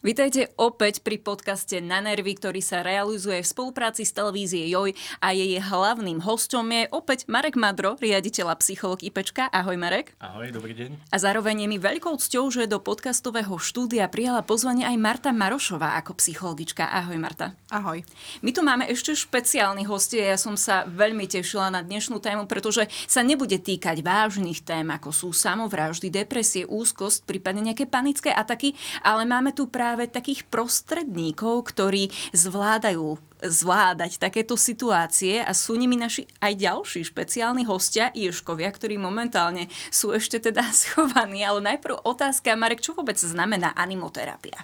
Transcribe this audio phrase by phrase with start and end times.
[0.00, 5.36] Vítajte opäť pri podcaste Na nervy, ktorý sa realizuje v spolupráci s televízie Joj a
[5.36, 9.52] jej hlavným hostom je opäť Marek Madro, riaditeľ a psycholog IPčka.
[9.52, 10.16] Ahoj Marek.
[10.16, 11.12] Ahoj, dobrý deň.
[11.12, 15.92] A zároveň je mi veľkou cťou, že do podcastového štúdia prijala pozvanie aj Marta Marošová
[16.00, 16.88] ako psychologička.
[16.88, 17.52] Ahoj Marta.
[17.68, 18.00] Ahoj.
[18.40, 20.24] My tu máme ešte špeciálny hostie.
[20.24, 25.12] Ja som sa veľmi tešila na dnešnú tému, pretože sa nebude týkať vážnych tém, ako
[25.12, 28.72] sú samovraždy, depresie, úzkosť, prípadne nejaké panické ataky,
[29.04, 35.98] ale máme tu práve práve takých prostredníkov, ktorí zvládajú zvládať takéto situácie a sú nimi
[35.98, 41.42] naši aj ďalší špeciálni hostia Ieškovia, ktorí momentálne sú ešte teda schovaní.
[41.42, 44.62] Ale najprv otázka, Marek, čo vôbec znamená animoterapia?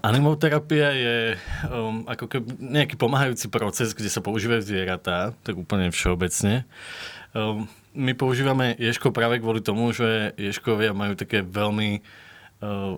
[0.00, 1.16] Animoterapia je
[1.68, 6.64] um, ako keby nejaký pomáhajúci proces, kde sa používajú zvieratá, tak úplne všeobecne.
[7.36, 12.00] Um, my používame ješko práve kvôli tomu, že ješkovia majú také veľmi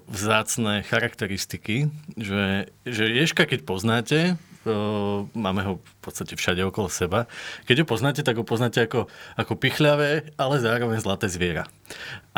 [0.07, 4.19] vzácne charakteristiky, že, že Ježka, keď poznáte,
[4.63, 7.27] uh, máme ho v podstate všade okolo seba,
[7.67, 11.67] keď ho poznáte, tak ho poznáte ako, ako pichľavé, ale zároveň zlaté zviera.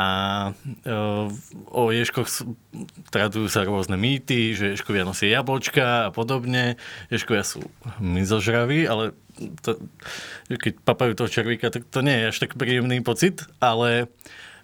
[0.00, 0.08] A
[0.56, 1.28] uh,
[1.68, 2.24] o Ježkoch
[3.12, 6.80] tradujú sa rôzne mýty, že Ježkovia nosia jablčka a podobne.
[7.12, 7.60] Ježkovia sú
[8.00, 9.12] mizožraví, ale
[9.60, 9.76] to,
[10.48, 14.08] keď papajú toho červíka, tak to nie je až tak príjemný pocit, ale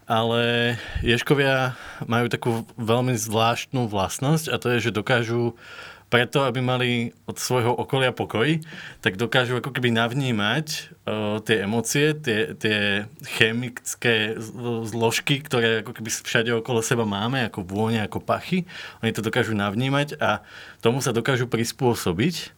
[0.07, 1.75] ale ješkovia
[2.07, 5.59] majú takú veľmi zvláštnu vlastnosť a to je, že dokážu
[6.07, 8.63] preto, aby mali od svojho okolia pokoj,
[9.03, 10.67] tak dokážu ako keby navnímať
[11.03, 14.39] uh, tie emócie, tie, tie chemické
[14.87, 18.71] zložky, ktoré ako keby všade okolo seba máme, ako vône, ako pachy.
[19.03, 20.47] Oni to dokážu navnímať a
[20.79, 22.55] tomu sa dokážu prispôsobiť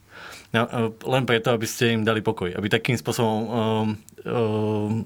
[0.49, 0.65] No,
[1.05, 2.49] len preto, aby ste im dali pokoj.
[2.57, 3.49] Aby takým spôsobom um,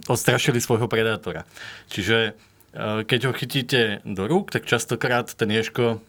[0.09, 1.45] odstrašili svojho predátora.
[1.91, 6.01] Čiže uh, keď ho chytíte do rúk, tak častokrát ten ješko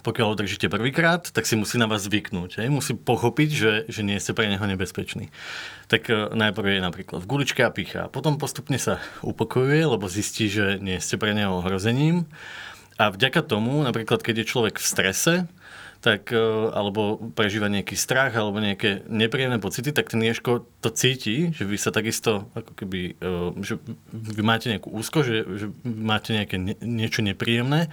[0.00, 2.64] pokiaľ ho držíte prvýkrát, tak si musí na vás zvyknúť.
[2.64, 2.72] Hej?
[2.72, 5.28] Musí pochopiť, že, že nie ste pre neho nebezpečný.
[5.92, 8.08] Tak uh, najprv je napríklad v guličke a pichá.
[8.08, 12.24] Potom postupne sa upokojuje, lebo zistí, že nie ste pre neho ohrozením.
[12.96, 15.34] A vďaka tomu, napríklad keď je človek v strese,
[16.02, 16.42] tak, e,
[16.74, 21.78] alebo prežíva nejaký strach alebo nejaké nepríjemné pocity, tak ten Ješko to cíti, že vy
[21.78, 23.78] sa takisto ako keby, e, že
[24.10, 27.86] vy máte nejakú úzko, že, že máte nejaké niečo nepríjemné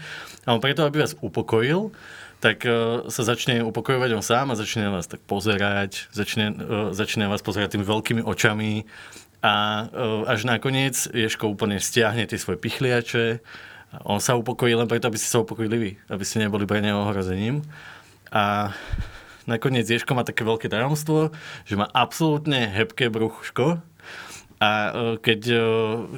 [0.44, 1.94] a on preto, aby vás upokojil,
[2.40, 6.56] tak uh, sa začne upokojovať on sám a začne vás tak pozerať, začne,
[6.96, 8.88] začne vás pozerať tými veľkými očami
[9.44, 9.84] a
[10.24, 13.44] až nakoniec Ješko úplne stiahne tie svoje pichliače,
[14.06, 17.02] on sa upokojí len preto, aby ste sa upokojili vy, aby ste neboli pre neho
[17.02, 17.66] ohrozením.
[18.30, 18.74] A
[19.50, 21.34] nakoniec Ježko má také veľké tajomstvo,
[21.66, 23.82] že má absolútne hebké bruško,
[24.60, 25.66] a e, keď, e,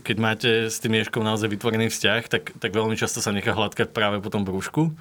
[0.01, 3.93] keď máte s tým Ježkom naozaj vytvorený vzťah, tak, tak veľmi často sa nechá hladkať
[3.93, 4.97] práve po tom brúšku.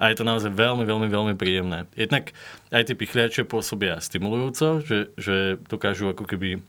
[0.00, 1.84] A je to naozaj veľmi, veľmi, veľmi príjemné.
[1.92, 2.32] Jednak
[2.72, 6.64] aj tie pichliače pôsobia stimulujúco, že, že dokážu ako keby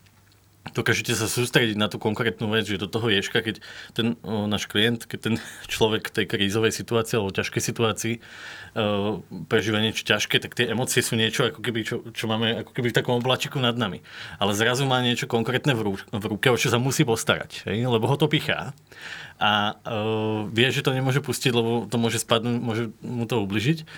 [0.70, 3.56] dokážete sa sústrediť na tú konkrétnu vec, že do toho ješka, keď
[3.98, 5.36] ten o, náš klient, keď ten
[5.74, 11.02] človek v tej krízovej situácii alebo ťažkej situácii o, prežíva niečo ťažké, tak tie emócie
[11.02, 14.06] sú niečo, ako keby, čo, čo máme ako keby v takom oblačiku nad nami.
[14.38, 17.90] Ale zrazu má niečo konkrétne v, rú, v ruke, o čo sa musí postarať, hej?
[17.90, 18.78] lebo ho to pichá.
[19.42, 23.90] A o, vie, že to nemôže pustiť, lebo to môže spadnúť, môže mu to ubližiť.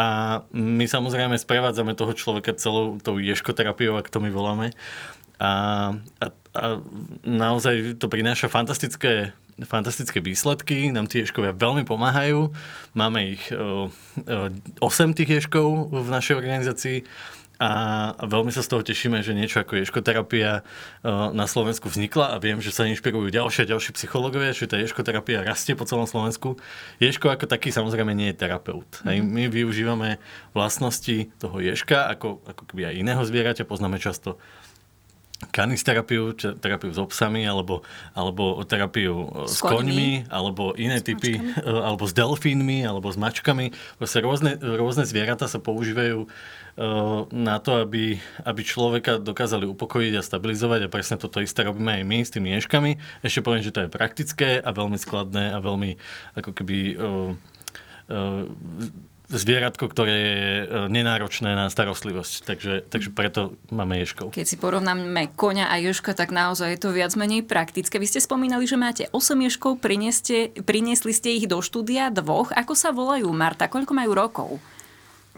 [0.00, 4.72] A my samozrejme sprevádzame toho človeka celou tou ješkoterapiou, ak to my voláme,
[5.40, 5.50] a,
[6.20, 6.64] a, a
[7.24, 9.32] naozaj to prináša fantastické,
[9.64, 10.92] fantastické výsledky.
[10.92, 12.52] Nám tie ješkovia veľmi pomáhajú.
[12.92, 16.98] Máme ich o, o, 8 tých ješkov v našej organizácii
[17.60, 17.70] a
[18.24, 20.64] veľmi sa z toho tešíme, že niečo ako ješkoterapia
[21.36, 25.44] na Slovensku vznikla a viem, že sa inšpirujú ďalšie a ďalší psychológovia, že tá ješkoterapia
[25.44, 26.56] rastie po celom Slovensku.
[27.04, 28.88] Ješko ako taký samozrejme nie je terapeut.
[29.04, 29.28] Mm.
[29.28, 30.16] My využívame
[30.56, 34.40] vlastnosti toho ješka ako, ako keby aj iného zvieraťa, poznáme často
[35.48, 37.80] kanisterapiu, terapiu s obsami, alebo,
[38.12, 41.64] alebo terapiu e, s, s koňmi, alebo iné s typy, mačkami.
[41.64, 43.72] E, alebo s delfínmi, alebo s mačkami.
[43.96, 50.22] Proste rôzne, rôzne zvieratá sa používajú uh, na to, aby, aby človeka dokázali upokojiť a
[50.22, 53.00] stabilizovať a presne toto isté robíme aj my s tými ješkami.
[53.24, 55.96] Ešte poviem, že to je praktické a veľmi skladné a veľmi
[56.36, 57.32] ako keby uh,
[58.12, 58.44] uh,
[59.30, 62.32] zvieratko, ktoré je e, nenáročné na starostlivosť.
[62.42, 64.34] Takže, takže preto máme ješkov.
[64.34, 68.02] Keď si porovnáme koňa a ješka, tak naozaj je to viac menej praktické.
[68.02, 72.50] Vy ste spomínali, že máte 8 ješkov, prinieste, priniesli ste ich do štúdia dvoch.
[72.50, 73.70] Ako sa volajú, Marta?
[73.70, 74.50] Koľko majú rokov?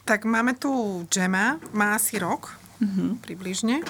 [0.09, 3.21] Tak máme tu Džema, má asi rok, uh-huh.
[3.23, 3.87] približne.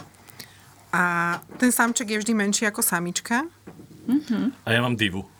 [0.92, 3.48] A ten samček je vždy menší ako samička.
[4.04, 4.52] Uh-huh.
[4.66, 5.31] A ja mám divu.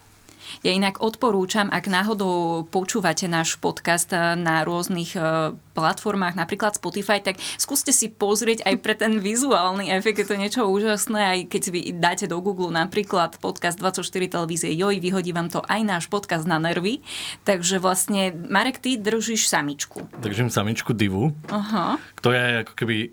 [0.61, 7.19] Ja inak odporúčam, ak náhodou počúvate náš podcast eh, na rôznych eh, platformách, napríklad Spotify,
[7.19, 11.61] tak skúste si pozrieť aj pre ten vizuálny efekt, je to niečo úžasné, aj keď
[11.61, 16.05] si vy dáte do Google napríklad podcast 24 televízie Joj, vyhodí vám to aj náš
[16.07, 17.01] podcast na nervy.
[17.43, 20.07] Takže vlastne, Marek, ty držíš samičku.
[20.21, 21.97] Držím samičku Divu, Aha.
[22.21, 23.11] ktorá je ako keby uh,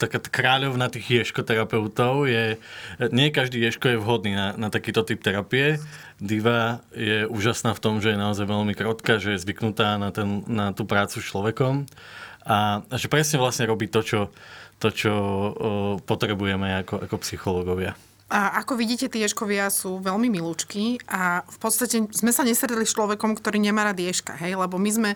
[0.00, 2.26] taká kráľovna tých ješkoterapeutov.
[2.26, 2.56] Je,
[3.12, 5.76] nie každý ješko je vhodný na, na takýto typ terapie.
[6.22, 10.46] Diva je úžasná v tom, že je naozaj veľmi krotká, že je zvyknutá na, ten,
[10.46, 11.81] na tú prácu s človekom
[12.46, 14.20] a, že presne vlastne robí to, čo,
[14.82, 15.52] to, čo uh,
[16.02, 17.94] potrebujeme ako, ako psychológovia.
[18.32, 22.96] A ako vidíte, tie ješkovia sú veľmi milúčky a v podstate sme sa nesredili s
[22.96, 24.56] človekom, ktorý nemá rád ješka, hej?
[24.56, 25.10] lebo my sme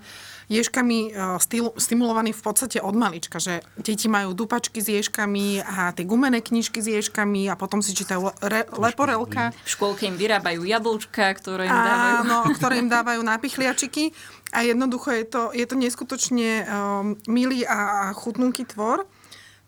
[0.47, 1.13] ješkami
[1.43, 6.39] stilu, stimulovaní v podstate od malička, že deti majú dupačky s ješkami a tie gumené
[6.39, 9.51] knižky s ješkami a potom si čítajú re, leporelka.
[9.67, 12.17] V škôlke im vyrábajú jablčka, ktoré im dávajú.
[12.23, 14.15] Áno, ktoré im dávajú nápichliačiky.
[14.55, 19.05] A jednoducho je to, je to neskutočne um, milý a, a chutnúky tvor.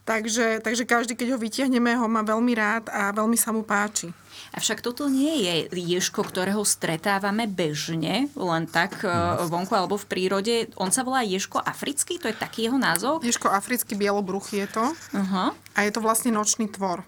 [0.08, 4.08] Takže, takže každý, keď ho vytiahneme, ho má veľmi rád a veľmi sa mu páči.
[4.56, 9.52] Avšak toto nie je ješko, ktorého stretávame bežne, len tak mm.
[9.52, 10.72] vonku alebo v prírode.
[10.80, 13.20] On sa volá ješko africký, to je taký jeho názov?
[13.20, 14.96] Ješko africký bielobruch je to.
[15.12, 15.52] Uh-huh.
[15.76, 17.04] A je to vlastne nočný tvor.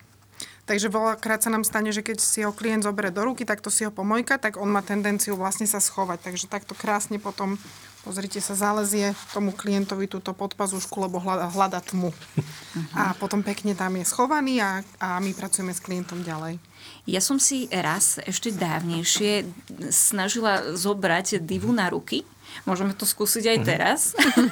[0.69, 3.73] Takže veľakrát sa nám stane, že keď si ho klient zoberie do ruky, tak to
[3.73, 6.31] si ho pomojka, tak on má tendenciu vlastne sa schovať.
[6.31, 7.56] Takže takto krásne potom
[8.00, 12.08] Pozrite sa, zalezie tomu klientovi túto podpazušku, lebo hľada, hľada tmu.
[12.08, 12.97] Uh-huh.
[12.97, 16.56] A potom pekne tam je schovaný a, a my pracujeme s klientom ďalej.
[17.05, 19.44] Ja som si raz ešte dávnejšie
[19.93, 22.25] snažila zobrať divu na ruky
[22.69, 23.67] Môžeme to skúsiť aj mhm.
[23.67, 24.00] teraz.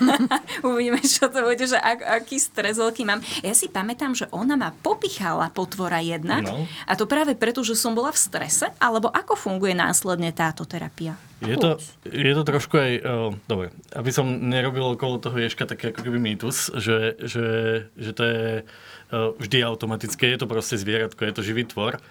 [0.66, 3.20] Uvidíme, čo to bude, že ak, aký stres veľký mám.
[3.44, 6.40] Ja si pamätám, že ona ma popichala potvora jedna.
[6.40, 6.64] No.
[6.88, 8.66] A to práve preto, že som bola v strese?
[8.80, 11.18] Alebo ako funguje následne táto terapia?
[11.38, 12.92] Je to, je to trošku aj...
[12.98, 17.46] Uh, dobre, aby som nerobil okolo toho ješka taký ako keby mýtus, že, že,
[17.94, 20.34] že to je uh, vždy automatické.
[20.34, 22.02] Je to proste zvieratko, je to živý tvor.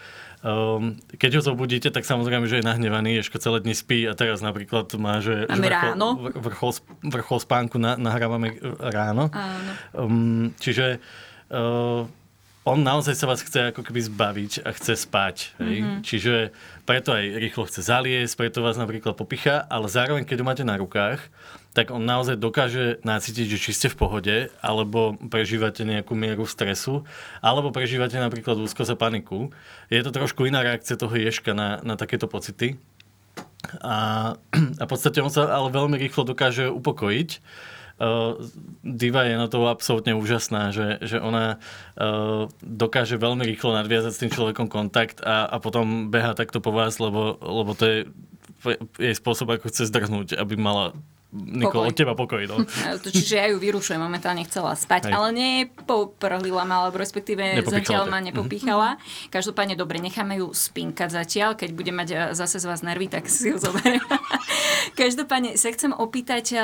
[0.45, 4.45] Um, keď ho zobudíte, tak samozrejme, že je nahnevaný, ešte celé dni spí a teraz
[4.45, 6.07] napríklad má, že, že vrchol, ráno.
[6.29, 9.33] Vrchol, vrchol spánku na, nahrávame ráno.
[9.33, 9.71] Áno.
[9.97, 11.01] Um, čiže
[11.49, 12.05] uh,
[12.67, 15.55] on naozaj sa vás chce ako keby zbaviť a chce spať.
[15.63, 15.75] Hej?
[15.79, 15.99] Mm-hmm.
[16.03, 16.33] Čiže
[16.83, 20.75] preto aj rýchlo chce zaliesť, preto vás napríklad popicha, ale zároveň, keď ho máte na
[20.75, 21.23] rukách,
[21.71, 27.07] tak on naozaj dokáže nacítiť, že či ste v pohode, alebo prežívate nejakú mieru stresu,
[27.39, 29.53] alebo prežívate napríklad úzkosť a paniku.
[29.87, 32.75] Je to trošku iná reakcia toho ješka na, na takéto pocity.
[33.79, 34.35] A,
[34.81, 37.29] a v podstate on sa ale veľmi rýchlo dokáže upokojiť.
[37.97, 38.37] Uh,
[38.85, 41.57] Diva je na to absolútne úžasná, že, že ona
[41.97, 46.69] uh, dokáže veľmi rýchlo nadviazať s tým človekom kontakt a, a potom beha takto po
[46.69, 47.97] vás, lebo, lebo to je
[48.97, 50.93] jej spôsob, ako chce zdrhnúť, aby mala
[51.27, 52.39] Nikol, od teba pokoj.
[52.47, 52.63] No.
[53.03, 55.13] Čiže ja ju vyrušujem, momentálne chcela spať, Hej.
[55.13, 58.95] ale nepoprhlila ma, alebo respektíve zatiaľ ma nepopíchala.
[58.95, 59.35] Mm-hmm.
[59.35, 63.27] Každopádne dobre, necháme ju spinkať zatiaľ, keď bude mať eh, zase z vás nervy, tak
[63.27, 64.07] si ju zoberiem.
[64.97, 66.61] Každopádne sa chcem opýtať, eh,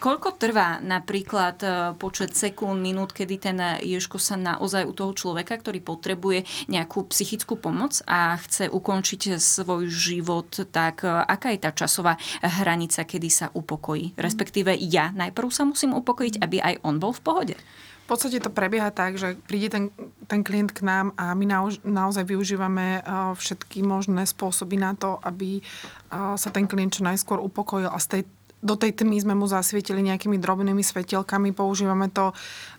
[0.00, 5.60] koľko trvá napríklad eh, počet sekúnd, minút, kedy ten Ježko sa naozaj u toho človeka,
[5.60, 12.16] ktorý potrebuje nejakú psychickú pomoc a chce ukončiť svoj život, tak aká je tá časová
[12.40, 14.16] hranica, kedy sa upokojí?
[14.16, 17.56] Respektíve ja najprv sa musím upokojiť, aby aj on bol v pohode.
[18.04, 19.88] V podstate to prebieha tak, že príde ten,
[20.28, 21.48] ten klient k nám a my
[21.80, 23.00] naozaj využívame
[23.32, 25.64] všetky možné spôsoby na to, aby
[26.12, 28.22] sa ten klient čo najskôr upokojil a z tej
[28.64, 32.32] do tej tmy sme mu zasvietili nejakými drobnými svetelkami, používame to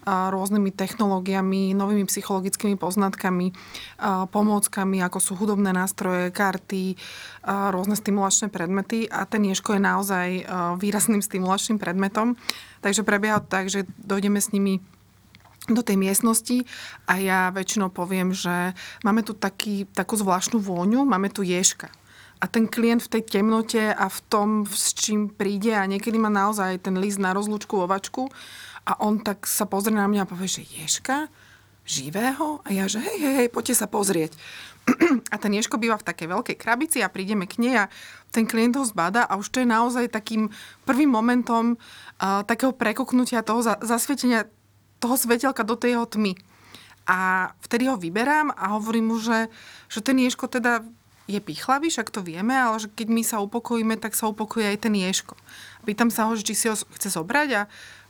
[0.09, 3.53] rôznymi technológiami, novými psychologickými poznatkami,
[4.33, 6.97] pomôckami, ako sú hudobné nástroje, karty,
[7.45, 10.27] rôzne stimulačné predmety a ten Ješko je naozaj
[10.81, 12.33] výrazným stimulačným predmetom.
[12.81, 14.81] Takže prebieha to tak, že dojdeme s nimi
[15.71, 16.65] do tej miestnosti
[17.09, 21.89] a ja väčšinou poviem, že máme tu taký, takú zvláštnu vôňu, máme tu ježka
[22.41, 26.27] a ten klient v tej temnote a v tom, s čím príde a niekedy má
[26.27, 28.27] naozaj ten list na rozlúčku ovačku
[28.85, 31.31] a on tak sa pozrie na mňa a povie, že Ješka?
[31.85, 32.65] Živého?
[32.65, 34.33] A ja, že hej, hej, hej, poďte sa pozrieť.
[35.33, 37.89] a ten Ješko býva v takej veľkej krabici a prídeme k nej a
[38.29, 40.53] ten klient ho zbada a už to je naozaj takým
[40.85, 44.45] prvým momentom uh, takého prekoknutia toho za, zasvietenia
[45.05, 46.33] toho svetelka do tej jeho tmy.
[47.05, 49.53] A vtedy ho vyberám a hovorím mu, že,
[49.85, 50.81] že ten Ješko teda
[51.25, 54.85] je pichlavý, však to vieme, ale že keď my sa upokojíme, tak sa upokojí aj
[54.85, 55.33] ten ježko.
[55.81, 57.61] Pýtam sa ho, či si ho chce zobrať a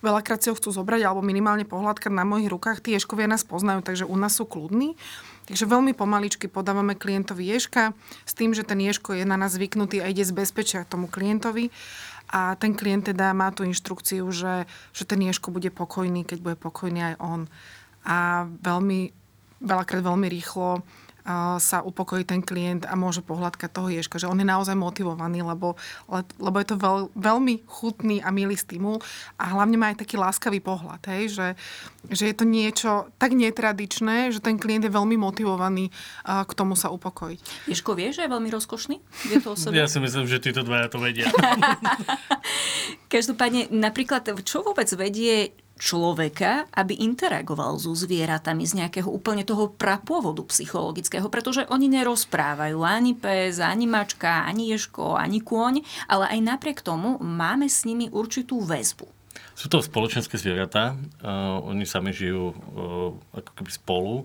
[0.04, 2.84] veľakrát si ho chcú zobrať alebo minimálne pohľadkať na mojich rukách.
[2.84, 5.00] Tí ježkovia nás poznajú, takže u nás sú kľudní.
[5.48, 10.04] Takže veľmi pomaličky podávame klientovi ježka s tým, že ten ježko je na nás zvyknutý
[10.04, 11.72] a ide z bezpečia tomu klientovi.
[12.30, 16.58] A ten klient teda má tú inštrukciu, že, že ten ježko bude pokojný, keď bude
[16.58, 17.42] pokojný aj on.
[18.06, 19.14] A veľmi,
[19.62, 20.82] veľakrát veľmi rýchlo
[21.58, 25.74] sa upokojí ten klient a môže pohľadkať toho ježka, že on je naozaj motivovaný, lebo,
[26.38, 29.02] lebo je to veľ, veľmi chutný a milý stimul
[29.42, 31.48] a hlavne má aj taký láskavý pohľad, hej, že,
[32.14, 35.90] že je to niečo tak netradičné, že ten klient je veľmi motivovaný
[36.26, 37.70] k tomu sa upokojiť.
[37.74, 38.96] Ježko vie, že je veľmi rozkošný?
[39.26, 41.26] Vie to o Ja si myslím, že títo dvaja to vedia.
[43.14, 50.40] Každopádne, napríklad, čo vôbec vedie človeka, aby interagoval so zvieratami z nejakého úplne toho prapôvodu
[50.48, 56.80] psychologického, pretože oni nerozprávajú ani pes, ani mačka, ani ješko, ani kôň, ale aj napriek
[56.80, 59.08] tomu máme s nimi určitú väzbu.
[59.56, 62.56] Sú to spoločenské zvieratá, uh, oni sami žijú uh,
[63.36, 64.16] ako keby spolu.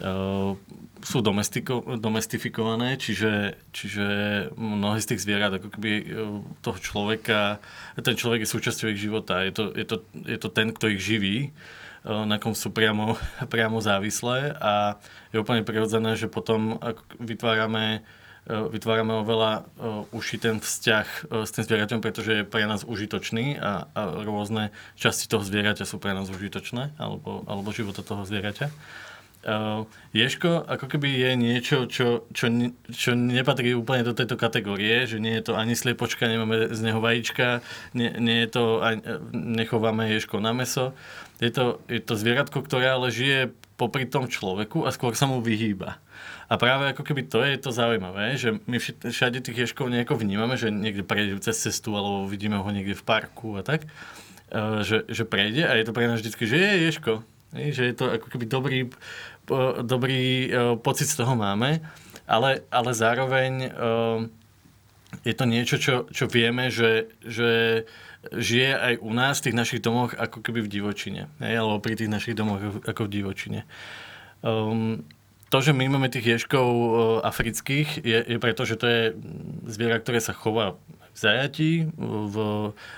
[0.00, 0.56] Uh,
[1.00, 4.06] sú domestiko, domestifikované, čiže, čiže
[4.56, 6.04] mnohé z tých zvierat, ako keby e,
[6.60, 7.58] toho človeka,
[7.96, 9.96] ten človek je súčasťou ich života, je to, je to,
[10.28, 11.50] je to ten, kto ich živí, e,
[12.04, 13.16] na kom sú priamo,
[13.52, 15.00] priamo závislé a
[15.32, 16.76] je úplne prirodzené, že potom
[17.16, 18.04] vytvárame
[18.50, 19.68] vytvárame oveľa
[20.16, 25.28] uši ten vzťah s tým zvieraťom, pretože je pre nás užitočný a, a rôzne časti
[25.28, 28.72] toho zvieraťa sú pre nás užitočné, alebo, alebo života toho zvieraťa.
[29.40, 32.52] Uh, Ješko ako keby je niečo, čo, čo,
[32.92, 37.00] čo nepatrí úplne do tejto kategórie, že nie je to ani sliepočka, nemáme z neho
[37.00, 37.64] vajíčka,
[37.96, 39.00] nie, nie je to, ani,
[39.32, 40.92] nechováme Ješko na meso.
[41.40, 43.48] Je to, je to zvieratko, ktoré ale žije
[43.80, 45.96] popri tom človeku a skôr sa mu vyhýba.
[46.52, 50.60] A práve ako keby to je to zaujímavé, že my všade tých ješkov nejako vnímame,
[50.60, 53.88] že niekde prejde cez cestu alebo vidíme ho niekde v parku a tak,
[54.52, 57.94] uh, že, že prejde a je to pre nás vždy, že je ješko, že je
[57.94, 58.80] to ako keby dobrý,
[59.82, 61.82] dobrý e, pocit z toho máme,
[62.30, 63.70] ale, ale zároveň e,
[65.26, 67.82] je to niečo, čo, čo vieme, že, že
[68.30, 71.22] žije aj u nás v tých našich domoch ako keby v divočine.
[71.40, 73.60] Alebo pri tých našich domoch ako v divočine.
[74.40, 75.02] Um,
[75.50, 76.92] to, že my máme tých ješkov uh,
[77.26, 79.02] afrických, je, je preto, že to je
[79.66, 80.78] zviera, ktoré sa chová
[81.20, 81.72] zajatí.
[82.00, 82.36] V,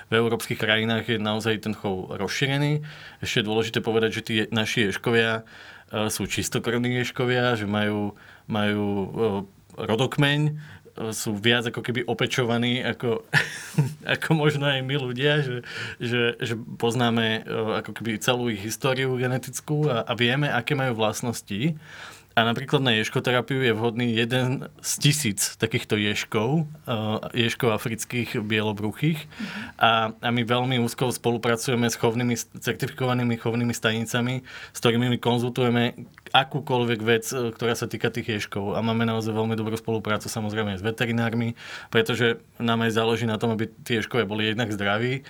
[0.07, 2.81] v európskych krajinách je naozaj ten chov rozšírený.
[3.19, 8.15] Ešte je dôležité povedať, že tí naši ješkovia uh, sú čistokrvní ješkovia, že majú,
[8.47, 9.07] majú uh,
[9.75, 10.55] rodokmeň,
[10.93, 13.25] sú viac ako keby opečovaní ako,
[14.13, 15.57] ako možno aj my ľudia, že,
[15.97, 17.49] že, že poznáme
[17.81, 21.73] ako keby celú ich históriu genetickú a, a vieme, aké majú vlastnosti.
[22.33, 29.29] A napríklad na ješkoterapiu je vhodný jeden z tisíc takýchto ješkov, uh, ješkov afrických bielobruchých.
[29.77, 34.41] A, a my veľmi úzko spolupracujeme s chovnými, certifikovanými chovnými stanicami,
[34.73, 38.73] s ktorými my konzultujeme akúkoľvek vec, uh, ktorá sa týka tých ješkov.
[38.73, 41.53] A máme naozaj veľmi dobrú spoluprácu samozrejme s veterinármi,
[41.93, 45.21] pretože nám aj záleží na tom, aby tie ješkové boli jednak zdraví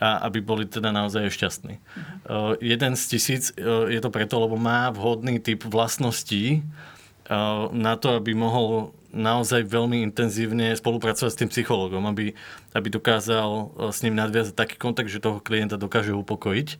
[0.00, 1.76] a aby boli teda naozaj šťastní.
[2.24, 8.00] Uh, jeden z tisíc uh, je to preto, lebo má vhodný typ vlastností uh, na
[8.00, 12.30] to, aby mohol naozaj veľmi intenzívne spolupracovať s tým psychologom, aby,
[12.78, 16.78] aby dokázal s ním nadviazať taký kontakt, že toho klienta dokáže upokojiť.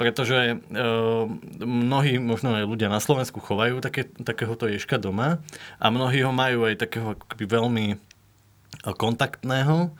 [0.00, 0.56] Pretože
[1.60, 5.44] mnohí, možno aj ľudia na Slovensku chovajú také, takéhoto ješka doma
[5.76, 8.00] a mnohí ho majú aj takého veľmi
[8.96, 9.92] kontaktného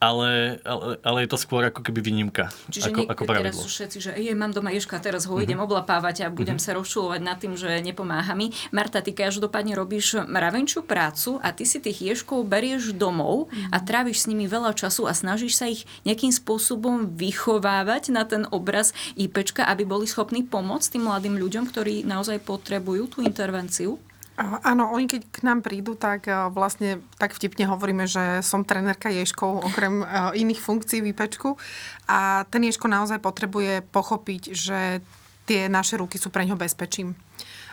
[0.00, 2.48] ale, ale, ale je to skôr ako keby výnimka.
[2.72, 5.44] Čiže ako, ako teraz sú všetci, že je, mám doma Ježka, teraz ho mm-hmm.
[5.44, 6.72] idem oblapávať a budem mm-hmm.
[6.72, 8.48] sa rozčulovať nad tým, že nepomáha mi.
[8.72, 13.76] Marta, ty každopádne robíš mravenčiu prácu a ty si tých Ježkov berieš domov mm-hmm.
[13.76, 18.48] a tráviš s nimi veľa času a snažíš sa ich nejakým spôsobom vychovávať na ten
[18.48, 24.00] obraz IPčka, aby boli schopní pomôcť tým mladým ľuďom, ktorí naozaj potrebujú tú intervenciu.
[24.38, 29.68] Áno, oni keď k nám prídu, tak vlastne tak vtipne hovoríme, že som trenérka Ješkov,
[29.68, 30.00] okrem
[30.32, 31.60] iných funkcií výpečku.
[32.08, 35.04] A ten Ješko naozaj potrebuje pochopiť, že
[35.44, 37.12] tie naše ruky sú pre ňo bezpečím.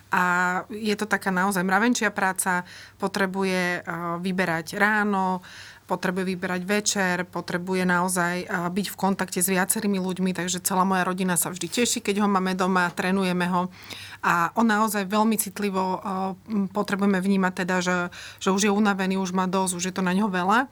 [0.08, 2.64] A je to taká naozaj mravenčia práca,
[3.00, 3.84] potrebuje
[4.24, 5.44] vyberať ráno,
[5.88, 11.40] potrebuje vyberať večer, potrebuje naozaj byť v kontakte s viacerými ľuďmi, takže celá moja rodina
[11.40, 13.72] sa vždy teší, keď ho máme doma, trénujeme ho.
[14.20, 16.04] A on naozaj veľmi citlivo
[16.76, 17.98] potrebujeme vnímať teda, že,
[18.44, 20.68] že už je unavený, už má dosť, už je to na ňo veľa.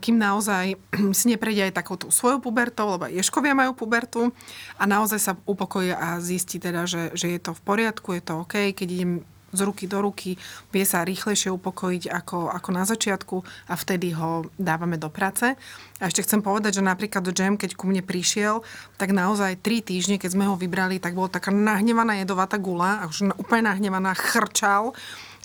[0.00, 0.80] Kým naozaj
[1.18, 4.32] si neprejde aj takouto svojou pubertou, lebo ješkovia majú pubertu
[4.80, 8.32] a naozaj sa upokojí a zistí teda, že, že je to v poriadku, je to
[8.48, 9.12] OK, keď idem
[9.50, 10.38] z ruky do ruky,
[10.70, 13.36] vie sa rýchlejšie upokojiť ako, ako na začiatku
[13.70, 15.58] a vtedy ho dávame do práce.
[15.98, 18.62] A ešte chcem povedať, že napríklad Jam, keď ku mne prišiel,
[18.96, 23.34] tak naozaj tri týždne, keď sme ho vybrali, tak bola taká nahnevaná jedovatá gula, už
[23.36, 24.94] úplne nahnevaná, chrčal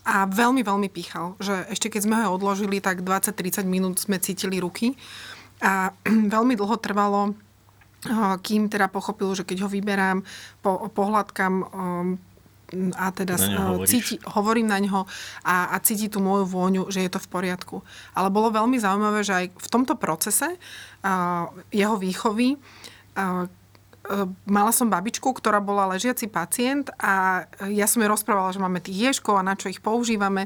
[0.06, 1.34] a veľmi, veľmi pýchal.
[1.42, 4.94] Že ešte keď sme ho odložili, tak 20-30 minút sme cítili ruky.
[5.66, 5.92] A
[6.36, 7.34] veľmi dlho trvalo,
[8.46, 10.22] kým teda pochopil, že keď ho vyberám,
[10.62, 11.54] po, pohľadkám
[12.98, 15.06] a teda Na cíti, hovorím na ňo
[15.46, 17.86] a, a cíti tú moju vôňu, že je to v poriadku.
[18.18, 23.46] Ale bolo veľmi zaujímavé, že aj v tomto procese uh, jeho výchovy uh,
[24.46, 29.12] mala som babičku, ktorá bola ležiaci pacient a ja som jej rozprávala, že máme tých
[29.12, 30.46] ježkov a na čo ich používame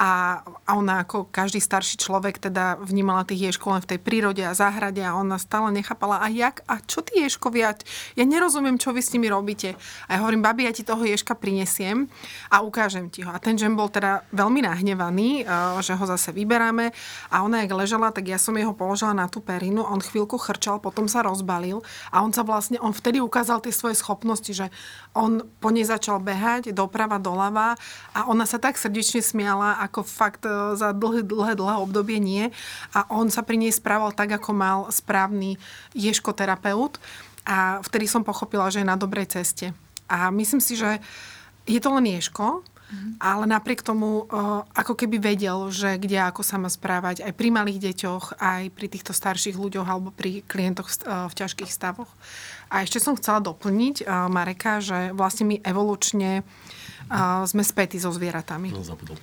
[0.00, 4.40] a, a ona ako každý starší človek teda vnímala tých ježkov len v tej prírode
[4.40, 7.76] a záhrade a ona stále nechápala, a jak, a čo tí ježkovia,
[8.16, 9.76] ja nerozumiem, čo vy s nimi robíte.
[10.08, 12.08] A ja hovorím, babi, ja ti toho ježka prinesiem
[12.48, 13.28] a ukážem ti ho.
[13.28, 15.44] A ten žen bol teda veľmi nahnevaný,
[15.84, 16.96] že ho zase vyberáme
[17.28, 20.80] a ona, jak ležala, tak ja som jeho položila na tú perinu, on chvíľku chrčal,
[20.80, 24.72] potom sa rozbalil a on sa vlastne, on vtedy ukázal tie svoje schopnosti, že
[25.12, 27.76] on po nej začal behať doprava, doľava
[28.16, 32.54] a ona sa tak srdečne smiala, ako fakt e, za dlhé, dlhé, dlhé obdobie nie.
[32.94, 35.58] A on sa pri nej správal tak, ako mal správny
[35.98, 37.02] ješkoterapeut.
[37.42, 39.74] A vtedy som pochopila, že je na dobrej ceste.
[40.06, 41.02] A myslím si, že
[41.66, 43.22] je to len ješko, Mm-hmm.
[43.22, 47.54] Ale napriek tomu, uh, ako keby vedel, že kde ako sa má správať aj pri
[47.54, 52.10] malých deťoch, aj pri týchto starších ľuďoch alebo pri klientoch v ťažkých stavoch.
[52.66, 56.42] A ešte som chcela doplniť Mareka, že vlastne my evolučne
[57.46, 58.74] sme spätí so zvieratami.
[58.74, 59.18] No, zabudol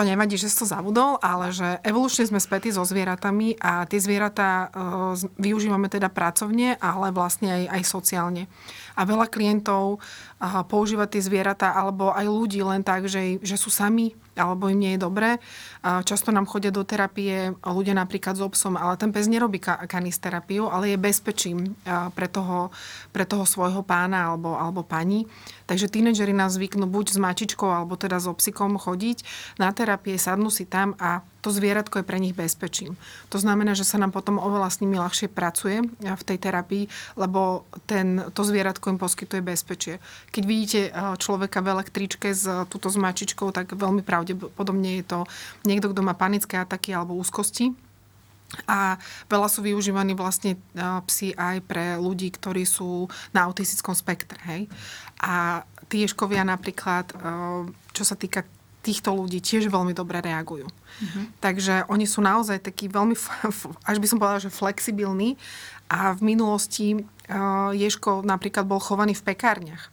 [0.00, 4.00] to nevadí, že si to zabudol, ale že evolučne sme spätí so zvieratami a tie
[4.00, 8.48] zvieratá uh, využívame teda pracovne, ale vlastne aj, aj sociálne.
[8.96, 10.00] A veľa klientov
[10.66, 14.92] používa tie zvieratá alebo aj ľudí len tak, že, že sú sami alebo im nie
[14.96, 15.36] je dobré.
[15.84, 20.96] Často nám chodia do terapie ľudia napríklad s obsom, ale ten pes nerobí kanisterapiu, ale
[20.96, 21.76] je bezpečím
[22.16, 22.72] pre toho,
[23.12, 25.28] pre toho svojho pána alebo, alebo pani.
[25.68, 29.22] Takže tínedžeri nás zvyknú buď s mačičkou alebo teda s obsikom chodiť
[29.60, 33.00] na terapie, sadnú si tam a to zvieratko je pre nich bezpečím.
[33.32, 36.84] To znamená, že sa nám potom oveľa s nimi ľahšie pracuje v tej terapii,
[37.16, 40.04] lebo ten, to zvieratko im poskytuje bezpečie.
[40.30, 40.80] Keď vidíte
[41.16, 45.18] človeka v električke s túto s mačičkou, tak veľmi pravdepodobne je to
[45.64, 47.72] niekto, kto má panické ataky alebo úzkosti.
[48.66, 48.98] A
[49.30, 50.58] veľa sú využívaní vlastne
[51.06, 54.42] psi aj pre ľudí, ktorí sú na autistickom spektre.
[54.42, 54.66] Hej?
[55.22, 57.14] A tí ješkovia napríklad,
[57.94, 58.42] čo sa týka
[58.80, 60.66] týchto ľudí tiež veľmi dobre reagujú.
[60.66, 61.24] Mm-hmm.
[61.40, 63.14] Takže oni sú naozaj takí veľmi,
[63.90, 65.36] až by som povedala, že flexibilní
[65.90, 69.92] a v minulosti uh, Ješko napríklad bol chovaný v pekárniach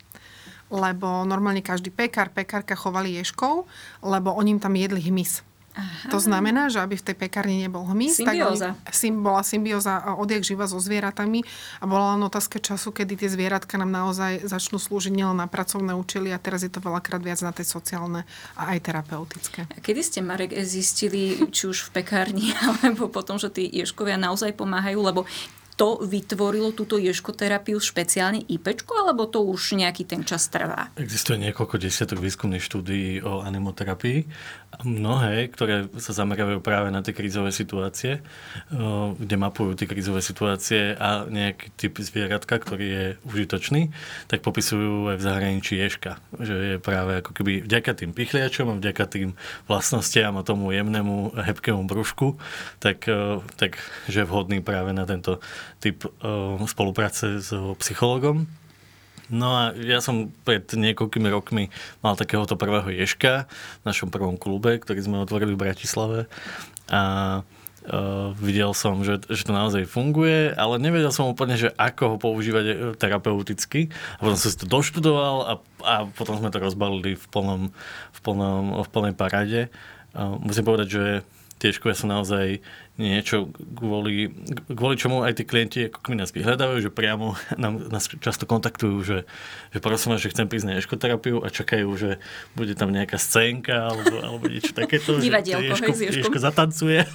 [0.68, 3.64] lebo normálne každý pekár, pekárka chovali ješkov,
[4.04, 5.47] lebo oni im tam jedli hmyz.
[5.78, 6.10] Aha.
[6.10, 8.74] To znamená, že aby v tej pekárni nebol hmyz, symbióza.
[8.82, 11.46] tak sim, bola symbióza odjak živa so zvieratami
[11.78, 15.94] a bola len otázka času, kedy tie zvieratka nám naozaj začnú slúžiť nielen na pracovné
[15.94, 18.26] účely a teraz je to veľakrát viac na tie sociálne
[18.58, 19.70] a aj terapeutické.
[19.70, 24.58] A kedy ste, Marek, zistili, či už v pekárni, alebo potom, že tí ješkovia naozaj
[24.58, 25.30] pomáhajú, lebo
[25.78, 30.90] to vytvorilo túto ješkoterapiu špeciálne IPčko, alebo to už nejaký ten čas trvá?
[30.98, 34.26] Existuje niekoľko desiatok výskumných štúdií o animoterapii.
[34.84, 38.26] Mnohé, ktoré sa zamerajú práve na tie krízové situácie,
[39.16, 43.94] kde mapujú tie krízové situácie a nejaký typ zvieratka, ktorý je užitočný,
[44.26, 46.18] tak popisujú aj v zahraničí ješka.
[46.42, 49.30] Že je práve ako keby vďaka tým pichliačom a vďaka tým
[49.70, 52.42] vlastnostiam a tomu jemnému hebkému brúšku,
[52.82, 53.06] tak,
[53.62, 53.78] tak
[54.10, 55.38] že je vhodný práve na tento
[55.84, 57.50] typ uh, spolupráce s
[57.84, 58.48] psychologom.
[59.28, 61.68] No a ja som pred niekoľkými rokmi
[62.00, 63.44] mal takéhoto prvého ješka
[63.84, 66.20] v našom prvom klube, ktorý sme otvorili v Bratislave.
[66.88, 67.02] A
[67.44, 72.18] uh, videl som, že, že to naozaj funguje, ale nevedel som úplne, že ako ho
[72.24, 73.92] používať terapeuticky.
[74.16, 75.54] A potom som si to doštudoval a,
[75.84, 77.62] a potom sme to rozbalili v, plnom,
[78.16, 79.62] v, plnom, v plnej parade.
[80.16, 81.06] Uh, musím povedať, že
[81.60, 82.64] tie školy sú naozaj
[82.98, 84.34] niečo, kvôli,
[84.68, 88.98] kvôli čomu aj tí klienti ako keby nás vyhľadávajú, že priamo nám, nás často kontaktujú,
[89.06, 89.18] že,
[89.72, 92.18] že prosím vás, že chcem prísť na ješkoterapiu a čakajú, že
[92.58, 95.22] bude tam nejaká scénka alebo, alebo niečo takéto.
[95.22, 97.06] Divadielko, že ješko, ješko zatancuje.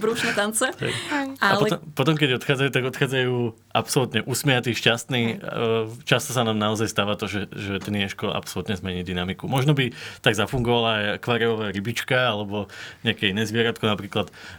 [0.00, 0.66] Brúšne tance.
[1.14, 1.34] Ale...
[1.40, 3.34] A potom, potom, keď odchádzajú, tak odchádzajú
[3.70, 5.40] absolútne usmiatí, šťastní.
[6.04, 9.46] Často sa nám naozaj stáva to, že, že ten ješko absolútne zmení dynamiku.
[9.46, 12.66] Možno by tak zafungovala aj akváriová rybička alebo
[13.06, 13.86] nejaké iné zvieratko.
[13.86, 14.09] Napríklad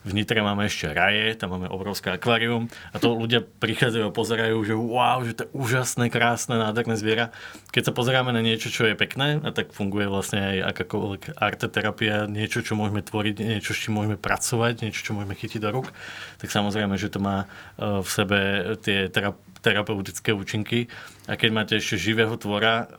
[0.07, 4.57] v Nitre máme ešte raje, tam máme obrovské akvárium a to ľudia prichádzajú a pozerajú,
[4.63, 7.35] že wow, že to je úžasné, krásne, nádherné zviera.
[7.75, 12.25] Keď sa pozeráme na niečo, čo je pekné, a tak funguje vlastne aj akákoľvek arteterapia,
[12.31, 15.91] niečo, čo môžeme tvoriť, niečo, s čím môžeme pracovať, niečo, čo môžeme chytiť do rúk,
[16.39, 17.45] tak samozrejme, že to má
[17.77, 18.39] v sebe
[18.81, 19.11] tie
[19.61, 20.89] terapeutické účinky.
[21.29, 22.89] A keď máte ešte živého tvora,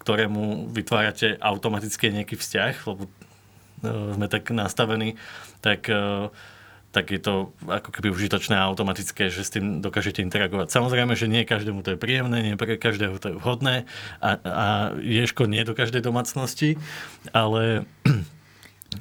[0.00, 3.10] ktorému vytvárate automaticky nejaký vzťah, lebo e,
[3.84, 5.16] sme tak nastavení,
[5.64, 6.28] tak, e,
[6.90, 10.72] tak je to ako keby užitočné a automatické, že s tým dokážete interagovať.
[10.74, 13.88] Samozrejme, že nie každému to je príjemné, nie pre každého to je vhodné
[14.18, 14.66] a, a
[14.98, 16.76] ješko nie do každej domácnosti,
[17.30, 17.88] ale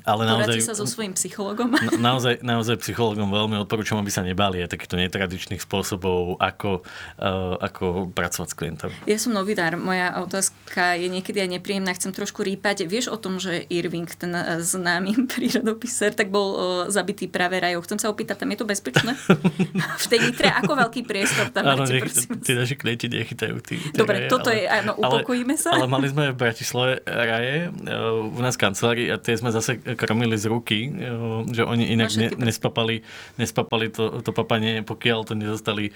[0.05, 1.73] ale naozaj, sa so svojím psychologom.
[1.73, 6.85] Na, naozaj, naozaj psychologom veľmi odporúčam, aby sa nebali aj takýchto netradičných spôsobov, ako,
[7.17, 8.91] uh, ako pracovať s klientom.
[9.09, 12.85] Ja som novinár, moja otázka je niekedy aj nepríjemná, chcem trošku rýpať.
[12.85, 16.59] Vieš o tom, že Irving, ten eh, známy prírodopiser, tak bol uh,
[16.93, 17.81] zabitý práve rajou.
[17.81, 19.17] Chcem sa opýtať, tam je to bezpečné?
[20.05, 22.13] v tej nitre, ako veľký priestor tam Áno, máte, nech,
[22.45, 25.69] tí naši klienti nechytajú tí, tí Dobre, raje, toto ale, je, áno, upokojíme ale, sa.
[25.73, 30.35] Ale mali sme v Bratislave raje, uh, u nás kancelárii a tie sme zase krmili
[30.37, 30.79] z ruky,
[31.49, 33.01] že oni inak ne, nespapali,
[33.39, 35.91] nespapali to, to papanie, pokiaľ to nezostali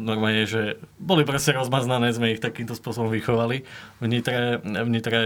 [0.00, 3.62] normálne, že boli proste rozmaznané, sme ich takýmto spôsobom vychovali.
[4.00, 5.20] V Nitre, v Nitre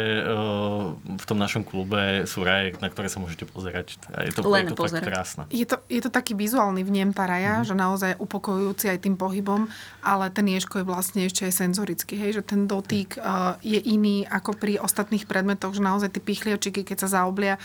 [1.04, 3.96] v tom našom klube sú raje, na ktoré sa môžete pozerať.
[4.12, 5.42] A je to, Len je to fakt krásne.
[5.50, 7.68] Je to, je to taký vizuálny vnem tá raja, mm-hmm.
[7.68, 9.70] že naozaj upokojujúci aj tým pohybom,
[10.02, 14.26] ale ten ježko je vlastne ešte aj senzorický, hej, že ten dotyk uh, je iný
[14.28, 17.60] ako pri ostatných predmetoch, že naozaj tie pichliačiky, keď sa zaoblia,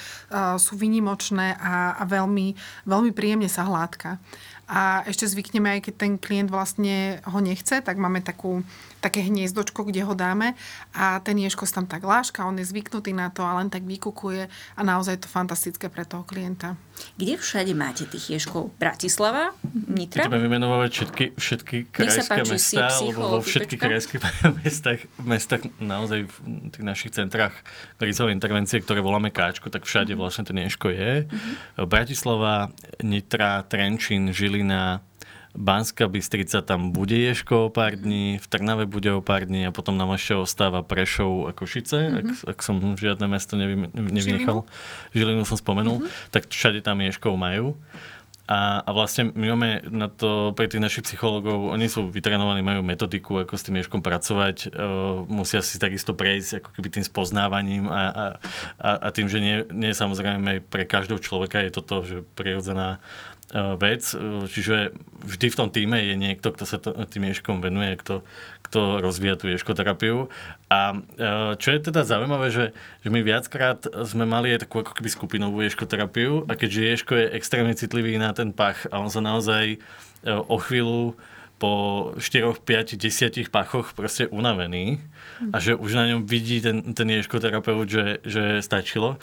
[0.59, 2.53] sú vynimočné a, a veľmi,
[2.85, 4.19] veľmi príjemne sa hladká.
[4.69, 8.61] A ešte zvykneme, aj keď ten klient vlastne ho nechce, tak máme takú
[9.01, 10.53] také hniezdočko, kde ho dáme
[10.93, 14.45] a ten ježko tam tak láška, on je zvyknutý na to a len tak vykukuje
[14.77, 16.77] a naozaj je to fantastické pre toho klienta.
[17.17, 18.71] Kde všade máte tých ježkov?
[18.79, 19.51] Bratislava?
[19.87, 20.27] Nitra?
[20.27, 24.21] Chceme vymenovať všetky, všetky krajské páči, mesta, lebo vo všetkých krajských
[24.63, 26.35] mestách, mestách naozaj v
[26.71, 27.55] tých našich centrách
[27.99, 30.21] krizovej intervencie, ktoré voláme Káčko, tak všade mm-hmm.
[30.21, 31.27] vlastne ten ježko je.
[31.27, 31.85] Mm-hmm.
[31.87, 32.71] Bratislava,
[33.03, 35.03] Nitra, Trenčín, Žilina,
[35.57, 39.73] Banská Bystrica tam bude Ješko o pár dní, v Trnave bude o pár dní a
[39.73, 42.19] potom nám ešte ostáva Prešov a Košice, mm-hmm.
[42.19, 44.63] ak, ak som žiadne mesto nevy, nevynechal.
[45.11, 45.17] Žilinu?
[45.17, 46.05] Žilinu som spomenul.
[46.05, 46.29] Mm-hmm.
[46.29, 47.73] Tak všade tam Ješkov majú.
[48.49, 52.81] A, a vlastne my máme na to pre tých našich psychológov, oni sú vytrenovaní, majú
[52.81, 57.85] metodiku, ako s tým ješkom pracovať, uh, musia si takisto prejsť ako keby tým spoznávaním
[57.85, 58.25] a, a,
[59.05, 64.03] a, tým, že nie, nie samozrejme pre každého človeka je toto, že prirodzená E, vec,
[64.13, 64.93] e, čiže
[65.25, 68.21] vždy v tom týme je niekto, kto sa to, tým ješkom venuje, kto,
[68.61, 70.29] kto rozvíja tú ješkoterapiu.
[70.69, 70.97] A e,
[71.57, 72.65] čo je teda zaujímavé, že,
[73.01, 77.25] že my viackrát sme mali aj takú ako keby skupinovú ješkoterapiu a keďže ješko je
[77.33, 79.81] extrémne citlivý na ten pach a on sa naozaj
[80.27, 81.15] o chvíľu
[81.59, 81.71] po
[82.15, 85.03] 4, 5, 10 pachoch proste unavený
[85.51, 89.19] a že už na ňom vidí ten, ten ješkoterapeut, že, že stačilo,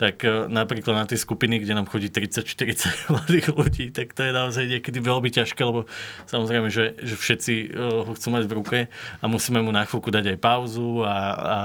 [0.00, 4.32] tak e, napríklad na tie skupiny, kde nám chodí 30-40 mladých ľudí, tak to je
[4.32, 5.84] naozaj niekedy veľmi ťažké, lebo
[6.24, 7.66] samozrejme, že, že všetci e,
[8.08, 8.78] ho chcú mať v ruke
[9.20, 11.58] a musíme mu na chvíľku dať aj pauzu a, a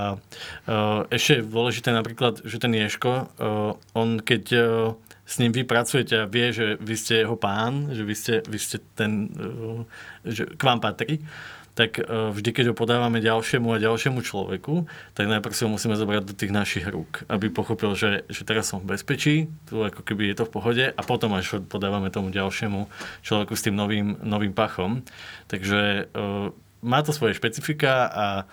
[0.68, 3.32] e, ešte je dôležité napríklad, že ten Ješko,
[3.96, 4.44] on keď
[5.26, 8.60] s ním vy pracujete a vie, že vy ste jeho pán, že vy ste, vy
[8.60, 9.32] ste ten,
[10.28, 11.24] že k vám patrí,
[11.76, 16.00] tak e, vždy, keď ho podávame ďalšiemu a ďalšiemu človeku, tak najprv si ho musíme
[16.00, 20.02] zobrať do tých našich rúk, aby pochopil, že, že teraz som v bezpečí, tu ako
[20.02, 22.88] keby je to v pohode a potom až ho podávame tomu ďalšiemu
[23.22, 25.04] človeku s tým novým, novým pachom.
[25.52, 26.24] Takže e,
[26.80, 28.44] má to svoje špecifika a e,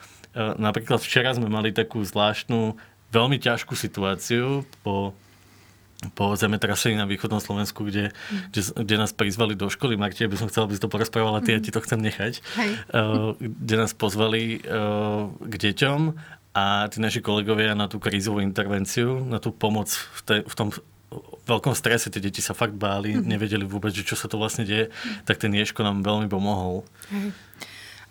[0.59, 2.75] napríklad včera sme mali takú zvláštnu,
[3.15, 5.15] veľmi ťažkú situáciu po
[6.15, 8.51] po zemetrasení na východnom Slovensku, kde, mm.
[8.51, 9.95] kde, kde nás prizvali do školy.
[9.95, 11.57] Marti, by som chcel, aby si to porozprávala, ty, mm.
[11.57, 12.33] ja ti to chcem nechať.
[12.59, 12.71] Hej.
[12.91, 16.01] Uh, kde nás pozvali uh, k deťom
[16.53, 20.69] a tí naši kolegovia na tú krízovú intervenciu, na tú pomoc v, te, v tom
[21.45, 23.23] veľkom strese, tie deti sa fakt báli, mm.
[23.23, 24.91] nevedeli vôbec, že čo sa to vlastne deje,
[25.27, 26.87] tak ten Ješko nám veľmi pomohol.
[27.13, 27.31] Hej.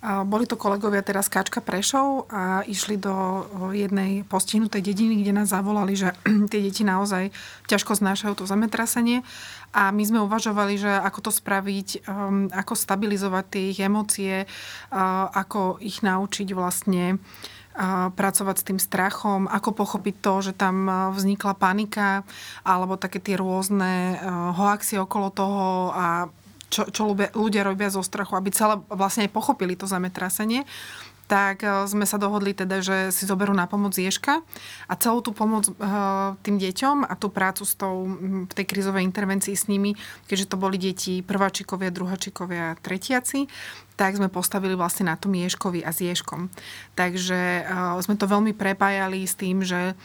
[0.02, 5.94] Boli to kolegovia teraz Kačka Prešov a išli do jednej postihnutej dediny, kde nás zavolali,
[5.94, 6.18] že
[6.50, 7.30] tie deti naozaj
[7.70, 9.22] ťažko znášajú to zemetrasenie.
[9.78, 14.50] A my sme uvažovali, že ako to spraviť, um, ako stabilizovať tie ich emócie,
[15.38, 17.22] ako ich naučiť vlastne
[18.12, 22.28] pracovať s tým strachom, ako pochopiť to, že tam vznikla panika
[22.68, 24.20] alebo také tie rôzne
[24.60, 26.28] hoaxie okolo toho a
[26.72, 30.64] čo, čo ľudia, robia zo strachu, aby celé vlastne aj pochopili to zemetrasenie
[31.32, 34.44] tak uh, sme sa dohodli teda, že si zoberú na pomoc Ježka
[34.92, 38.04] a celú tú pomoc uh, tým deťom a tú prácu s tou,
[38.44, 39.96] v tej krizovej intervencii s nimi,
[40.28, 43.48] keďže to boli deti prváčikovia, druhačikovia, tretiaci,
[43.96, 46.52] tak sme postavili vlastne na tom Ježkovi a s Ježkom.
[47.00, 49.96] Takže uh, sme to veľmi prepájali s tým, že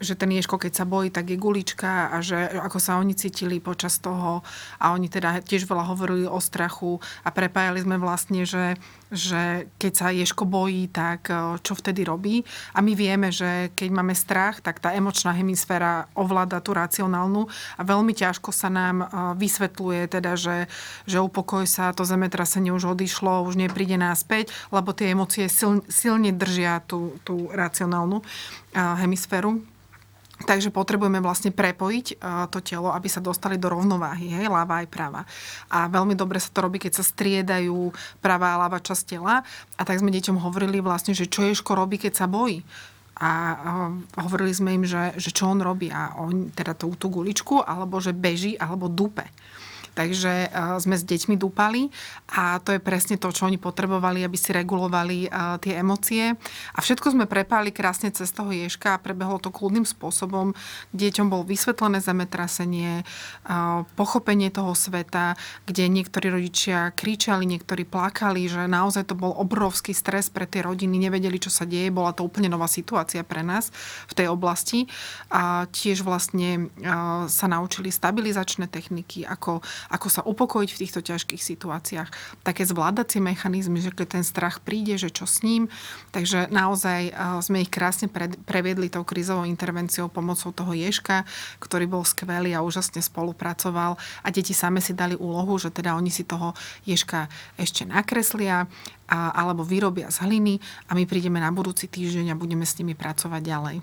[0.00, 3.60] že ten Ježko, keď sa bojí, tak je gulička a že ako sa oni cítili
[3.60, 4.40] počas toho
[4.80, 9.92] a oni teda tiež veľa hovorili o strachu a prepájali sme vlastne, že že keď
[9.92, 12.44] sa Ješko bojí, tak e, čo vtedy robí.
[12.76, 17.48] A my vieme, že keď máme strach, tak tá emočná hemisféra ovláda tú racionálnu
[17.80, 19.06] a veľmi ťažko sa nám e,
[19.40, 20.68] vysvetľuje, teda, že,
[21.08, 26.30] že upokoj sa, to zemetrasenie už odišlo, už nepríde náspäť, lebo tie emócie sil, silne
[26.32, 28.24] držia tú, tú racionálnu e,
[28.76, 29.77] hemisféru.
[30.38, 32.22] Takže potrebujeme vlastne prepojiť
[32.54, 35.26] to telo, aby sa dostali do rovnováhy, hej, ľava aj prava.
[35.66, 37.90] A veľmi dobre sa to robí, keď sa striedajú
[38.22, 39.42] pravá a ľava časť tela.
[39.74, 42.62] A tak sme deťom hovorili vlastne, že čo Ješko robí, keď sa bojí.
[43.18, 43.58] A
[44.14, 45.90] hovorili sme im, že, že čo on robí.
[45.90, 49.26] A on teda tú, tú guličku, alebo že beží, alebo dupe.
[49.98, 51.90] Takže uh, sme s deťmi dúpali
[52.30, 56.38] a to je presne to, čo oni potrebovali, aby si regulovali uh, tie emócie.
[56.74, 60.54] A všetko sme prepáli krásne cez toho ježka a prebehlo to kľudným spôsobom.
[60.94, 65.34] Deťom bol vysvetlené zemetrasenie, uh, pochopenie toho sveta,
[65.66, 71.10] kde niektorí rodičia kričali, niektorí plakali, že naozaj to bol obrovský stres pre tie rodiny,
[71.10, 73.74] nevedeli, čo sa deje, bola to úplne nová situácia pre nás
[74.06, 74.86] v tej oblasti.
[75.34, 76.70] A tiež vlastne
[77.26, 82.08] sa naučili stabilizačné techniky, ako, ako sa upokojiť v týchto ťažkých situáciách,
[82.44, 85.72] také zvládacie mechanizmy, že keď ten strach príde, že čo s ním.
[86.12, 88.12] Takže naozaj sme ich krásne
[88.44, 91.24] previedli tou krizovou intervenciou pomocou toho Ježka,
[91.58, 93.96] ktorý bol skvelý a úžasne spolupracoval.
[94.22, 96.52] A deti same si dali úlohu, že teda oni si toho
[96.84, 98.68] Ježka ešte nakreslia
[99.08, 102.92] a, alebo vyrobia z hliny a my prídeme na budúci týždeň a budeme s nimi
[102.92, 103.76] pracovať ďalej.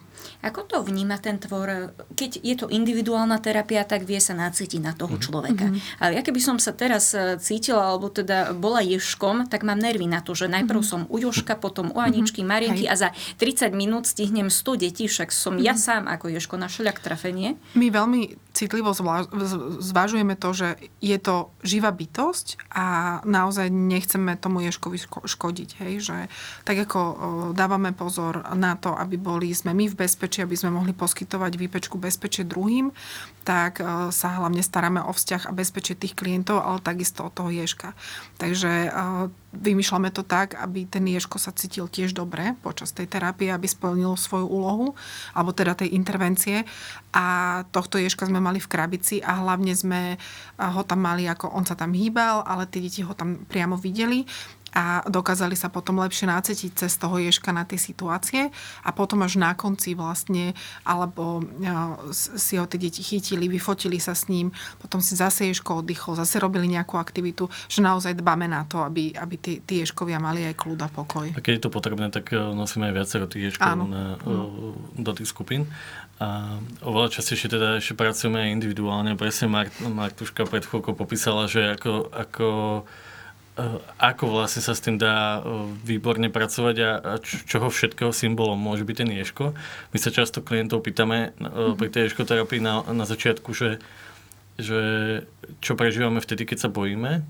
[0.46, 1.92] Ako to vníma ten tvor?
[2.14, 5.26] Keď je to individuálna terapia, tak vie sa nacítiť na toho mm-hmm.
[5.26, 5.66] človeka.
[5.68, 6.00] Mm-hmm.
[6.02, 10.06] Ale ja keby som sa teraz e, cítila, alebo teda bola ježkom, tak mám nervy
[10.06, 11.06] na to, že najprv mm-hmm.
[11.06, 12.54] som u Jožka, potom u Aničky, mm-hmm.
[12.54, 12.94] Marienky Hej.
[12.94, 13.10] a za
[13.42, 15.66] 30 minút stihnem 100 detí, však som mm-hmm.
[15.66, 17.58] ja sám ako ježko na šľak trafenie.
[17.74, 18.96] My veľmi citlivo
[19.84, 24.96] zvažujeme to, že je to živá bytosť a naozaj nechceme tomu ježkovi
[25.28, 25.70] škodiť.
[25.84, 25.94] Hej?
[26.08, 26.18] Že,
[26.64, 27.00] tak ako
[27.52, 32.00] dávame pozor na to, aby boli sme my v bezpečí, aby sme mohli poskytovať výpečku
[32.00, 32.96] bezpečie druhým,
[33.44, 37.92] tak sa hlavne staráme o vzťah a bezpečie tých klientov, ale takisto od toho ježka.
[38.40, 38.90] Takže
[39.58, 44.16] vymýšľame to tak, aby ten ježko sa cítil tiež dobre počas tej terapie, aby splnil
[44.20, 44.88] svoju úlohu,
[45.32, 46.68] alebo teda tej intervencie.
[47.16, 50.20] A tohto ježka sme mali v krabici a hlavne sme
[50.60, 54.28] ho tam mali, ako on sa tam hýbal, ale tie deti ho tam priamo videli
[54.76, 58.52] a dokázali sa potom lepšie nacetiť cez toho ježka na tie situácie
[58.84, 60.52] a potom až na konci vlastne,
[60.84, 61.40] alebo
[62.12, 64.52] si ho tie deti chytili, vyfotili sa s ním,
[64.84, 69.16] potom si zase ježko oddychol, zase robili nejakú aktivitu, že naozaj dbáme na to, aby,
[69.16, 71.32] aby tí, tí ježkovia mali aj kľud a pokoj.
[71.32, 75.00] A keď je to potrebné, tak e, nosíme aj viacero tých ježkov na, mm.
[75.00, 75.72] do tých skupín.
[76.20, 79.20] A oveľa častejšie teda ešte pracujeme aj individuálne.
[79.20, 82.48] Presne Mart, Martuška pred chvíľkou popísala, že ako, ako
[83.96, 85.44] ako vlastne sa s tým dá eh,
[85.88, 86.90] výborne pracovať a
[87.24, 89.56] čoho všetkého symbolom môže byť ten ješko.
[89.96, 91.80] My sa často klientov pýtame mm-hmm.
[91.80, 93.80] pri tej ješkoterapii na, na začiatku, že,
[94.60, 94.80] že
[95.64, 97.24] čo prežívame vtedy, keď sa bojíme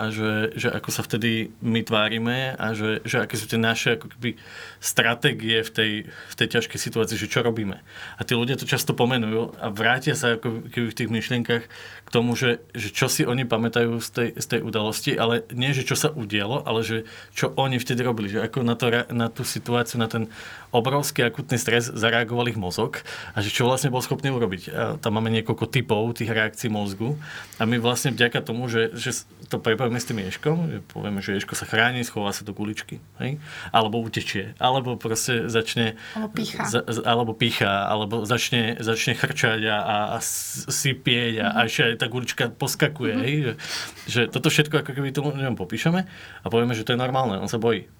[0.00, 4.00] a že, že ako sa vtedy my tvárime a že, že aké sú tie naše
[4.00, 4.40] ako keby,
[4.80, 7.84] stratégie v tej, v tej ťažkej situácii, že čo robíme.
[8.16, 12.08] A tí ľudia to často pomenujú a vrátia sa ako keby v tých myšlienkach k
[12.08, 15.84] tomu, že, že čo si oni pamätajú z tej, z tej udalosti, ale nie, že
[15.84, 17.04] čo sa udialo, ale že
[17.36, 20.32] čo oni vtedy robili, že ako na, to, na tú situáciu, na ten
[20.70, 23.02] obrovský akutný stres zareagoval ich mozog
[23.34, 24.62] a že čo vlastne bol schopný urobiť.
[24.70, 27.18] A tam máme niekoľko typov tých reakcií mozgu
[27.58, 31.18] a my vlastne vďaka tomu, že, že to prepojíme spravíme s tým ješkom, že povieme,
[31.18, 33.42] že ješko sa chráni, schová sa do guličky, hej?
[33.74, 35.98] alebo utečie, alebo proste začne...
[36.14, 36.62] Alebo pícha.
[36.62, 41.58] Z, alebo pícha, alebo začne, začne chrčať a, a, a sypieť a, mm-hmm.
[41.58, 43.14] a ešte aj tá gulička poskakuje.
[43.18, 43.26] Mm-hmm.
[43.26, 43.34] Hej?
[43.34, 43.52] Že,
[44.06, 47.50] že toto všetko ako keby tomu neviem, popíšeme a povieme, že to je normálne, on
[47.50, 47.90] sa bojí.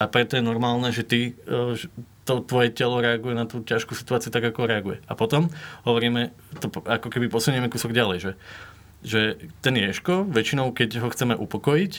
[0.00, 1.76] A preto je normálne, že ty, e,
[2.24, 4.98] to tvoje telo reaguje na tú ťažkú situáciu tak, ako reaguje.
[5.06, 5.52] A potom
[5.86, 8.32] hovoríme, to ako keby posunieme kúsok ďalej, že
[9.00, 11.92] že ten ješko, väčšinou keď ho chceme upokojiť,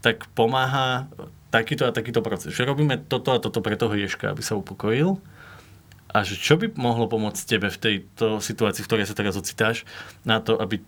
[0.00, 1.08] tak pomáha
[1.50, 2.52] takýto a takýto proces.
[2.52, 5.20] Že robíme toto a toto pre toho ješka, aby sa upokojil.
[6.12, 9.84] A že čo by mohlo pomôcť tebe v tejto situácii, v ktorej sa teraz ocitáš,
[10.24, 10.80] na to, aby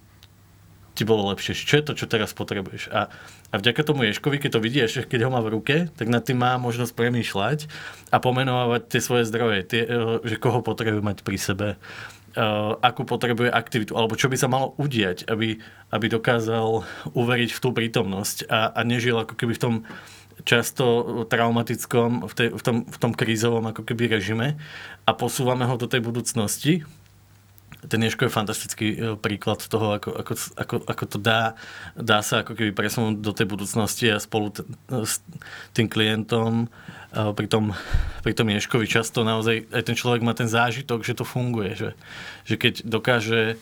[0.99, 2.91] ti bolo lepšie, čo je to, čo teraz potrebuješ.
[2.91, 3.07] A,
[3.51, 6.43] a vďaka tomu Ješkovi, keď to vidíš, keď ho má v ruke, tak nad tým
[6.43, 7.71] má možnosť premýšľať
[8.11, 9.89] a pomenovať tie svoje zdroje, tie, e,
[10.27, 11.69] že koho potrebuje mať pri sebe,
[12.81, 15.59] akú potrebuje aktivitu, alebo čo by sa malo udiať, aby,
[15.91, 19.75] aby dokázal uveriť v tú prítomnosť a, a nežil ako keby v tom
[20.47, 24.55] často traumatickom, v, tej, v, tom, v tom krízovom ako keby režime.
[25.03, 26.87] A posúvame ho do tej budúcnosti
[27.87, 31.55] ten Ješko je fantastický e, príklad toho, ako, ako, ako, ako to dá,
[31.95, 35.23] dá sa ako keby presunúť do tej budúcnosti a spolu t- s
[35.79, 36.67] tým klientom.
[36.67, 37.71] E, pri tom,
[38.27, 41.91] pri tom Ješkovi často naozaj aj ten človek má ten zážitok, že to funguje, že,
[42.43, 43.55] že keď dokáže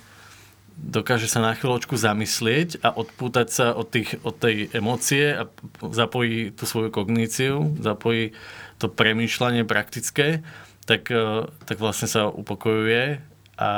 [0.77, 5.49] dokáže sa na chvíľočku zamyslieť a odpútať sa od, tých, od tej emócie a
[5.81, 8.37] zapojí tú svoju kogníciu, zapojí
[8.77, 10.45] to premýšľanie praktické,
[10.85, 13.71] tak, e, tak vlastne sa upokojuje a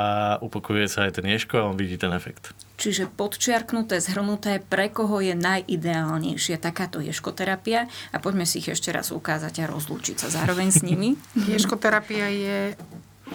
[0.43, 2.51] upokojuje sa aj ten ješko a on vidí ten efekt.
[2.79, 9.11] Čiže podčiarknuté, zhrnuté, pre koho je najideálnejšia takáto ješkoterapia a poďme si ich ešte raz
[9.11, 11.15] ukázať a rozlúčiť sa zároveň s nimi.
[11.51, 12.59] Ješkoterapia je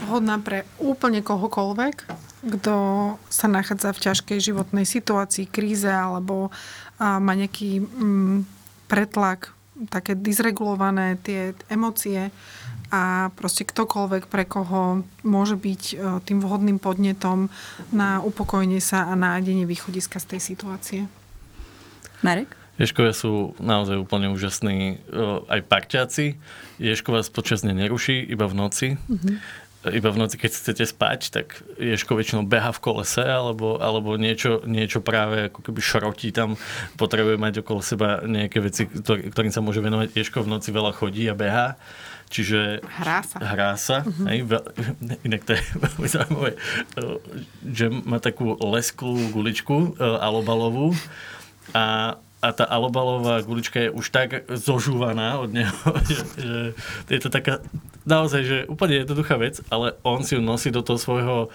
[0.09, 1.97] vhodná pre úplne kohokoľvek,
[2.45, 2.75] kto
[3.29, 6.53] sa nachádza v ťažkej životnej situácii, kríze alebo
[6.99, 8.39] má nejaký mm,
[8.91, 9.55] pretlak,
[9.91, 12.31] také dysregulované tie emócie
[12.95, 17.51] a proste ktokoľvek, pre koho môže byť e, tým vhodným podnetom
[17.91, 21.01] na upokojenie sa a nájdenie východiska z tej situácie.
[22.23, 22.55] Marek?
[22.79, 24.97] Ješkovia sú naozaj úplne úžasní e,
[25.51, 26.39] aj parťáci.
[26.79, 28.89] Ješko vás počasne neruší, iba v noci.
[29.11, 34.17] Mm-hmm iba v noci, keď chcete spať, tak Ješko väčšinou beha v kolese alebo, alebo
[34.17, 36.57] niečo, niečo práve ako keby šrotí tam,
[36.97, 40.17] potrebuje mať okolo seba nejaké veci, ktorým sa môže venovať.
[40.17, 41.77] Ješko v noci veľa chodí a beha.
[42.35, 43.39] Čiže hrá sa.
[43.39, 43.97] Hrá sa.
[44.03, 44.27] Uh-huh.
[44.27, 44.51] Hej,
[45.23, 46.53] inak to je veľmi zaujímavé,
[47.63, 50.99] že má takú lesklú guličku e, alobalovú
[51.71, 55.73] a a tá alobalová gulička je už tak zožúvaná od neho,
[56.13, 56.53] že, že
[57.09, 57.65] je to taká
[58.05, 61.49] naozaj, že úplne jednoduchá vec, ale on si ju nosí do toho svojho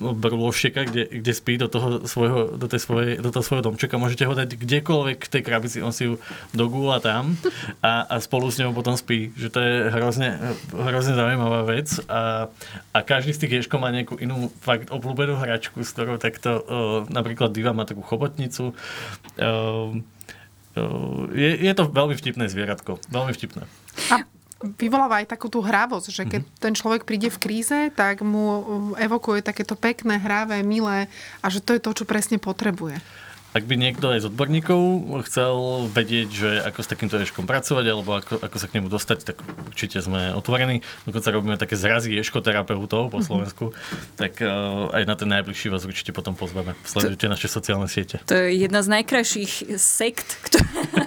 [0.00, 4.00] brlošeka, kde, kde spí do toho svojho, do, tej svojej, do toho svojho domčeka.
[4.00, 6.16] Môžete ho dať kdekoľvek k tej krabici, on si ju
[6.56, 7.36] dogúla tam
[7.84, 9.36] a, a spolu s ňou potom spí.
[9.36, 10.30] Že to je hrozne,
[10.72, 12.48] hrozne zaujímavá vec a,
[12.96, 16.64] a každý z tých ješkov má nejakú inú fakt obľúbenú hračku, s ktorou takto,
[17.12, 18.72] napríklad Diva má takú chobotnicu.
[21.36, 22.96] Je, je to veľmi vtipné zvieratko.
[23.12, 23.68] Veľmi vtipné.
[24.12, 24.24] A
[24.62, 26.62] vyvoláva aj takú tú hravosť, že keď mm-hmm.
[26.64, 28.64] ten človek príde v kríze, tak mu
[28.96, 31.12] evokuje takéto pekné, hravé, milé
[31.44, 32.96] a že to je to, čo presne potrebuje.
[33.56, 34.80] Ak by niekto aj z odborníkov
[35.24, 39.32] chcel vedieť, že ako s takýmto ješkom pracovať alebo ako, ako sa k nemu dostať,
[39.32, 39.40] tak
[39.72, 40.84] určite sme otvorení.
[41.08, 43.24] Dokonca robíme také zrazy ješkoterapeutov po mhm.
[43.24, 44.20] Slovensku, mm-hmm.
[44.20, 46.76] tak uh, aj na ten najbližší vás určite potom pozveme.
[46.84, 48.20] Sledujte to, naše sociálne siete.
[48.28, 50.36] To je jedna z najkrajších sekt,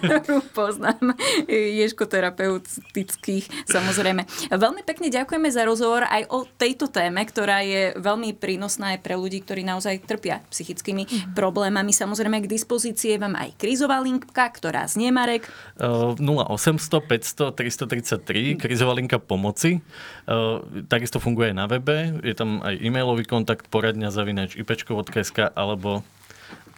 [0.01, 1.13] ktorú poznám,
[1.45, 4.25] ješkoterapeutických, samozrejme.
[4.49, 9.13] Veľmi pekne ďakujeme za rozhovor aj o tejto téme, ktorá je veľmi prínosná aj pre
[9.13, 11.37] ľudí, ktorí naozaj trpia psychickými mm-hmm.
[11.37, 11.93] problémami.
[11.93, 15.47] Samozrejme, k dispozícii vám aj krizová linka, ktorá znie Marek.
[15.75, 19.83] Uh, 0800 500 333, krizová linka pomoci.
[20.25, 26.03] Uh, takisto funguje aj na webe, je tam aj e-mailový kontakt poradňa zavinač ipečko.sk alebo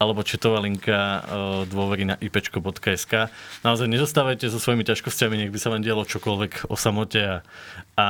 [0.02, 1.22] alebo četová linka uh,
[1.70, 3.30] dôvery na ipečko.sk.
[3.62, 7.36] Naozaj nezostávajte so svojimi ťažkosťami, nech by sa vám dialo čokoľvek o samote a,
[7.94, 8.08] a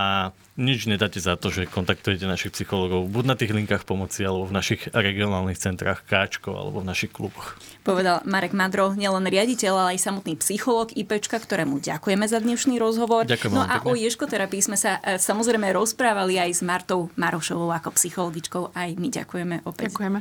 [0.55, 4.55] nič nedáte za to, že kontaktujete našich psychológov buď na tých linkách pomoci, alebo v
[4.55, 7.59] našich regionálnych centrách Káčko, alebo v našich kluboch.
[7.81, 13.25] Povedal Marek Madro, nielen riaditeľ, ale aj samotný psychológ IPčka, ktorému ďakujeme za dnešný rozhovor.
[13.25, 13.89] Ďakujem no a pekne.
[13.89, 18.77] o ješkoterapii sme sa e, samozrejme rozprávali aj s Martou Marošovou ako psychologičkou.
[18.77, 19.97] Aj my ďakujeme opäť.
[19.97, 20.19] Ďakujeme.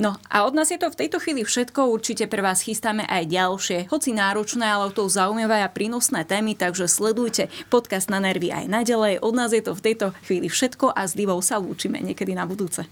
[0.00, 1.92] No a od nás je to v tejto chvíli všetko.
[1.92, 6.88] Určite pre vás chystáme aj ďalšie, hoci náročné, ale to zaujímavé a prínosné témy, takže
[6.88, 9.20] sledujte podcast na nervy aj naďalej.
[9.20, 12.48] Od nás je to v tejto chvíli všetko a s Divou sa lúčime niekedy na
[12.48, 12.88] budúce.